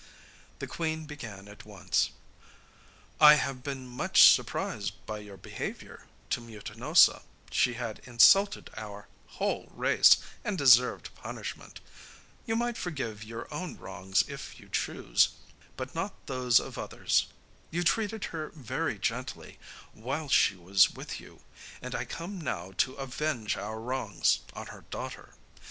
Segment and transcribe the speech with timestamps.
[0.57, 2.09] The queen began at once:
[3.19, 9.67] 'I have been much surprised by your behaviour to Mutinosa; she had insulted our whole
[9.71, 11.81] race, and deserved punishment.
[12.47, 15.35] You might forgive your own wrongs if you chose,
[15.77, 17.27] but not those of others.
[17.69, 19.59] You treated her very gently
[19.93, 21.43] whilst she was with you,
[21.79, 25.35] and I come now to avenge our wrongs on her daughter.